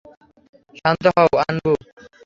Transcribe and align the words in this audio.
শান্ত 0.79 1.03
হও, 1.15 1.31
আনবু। 1.43 1.71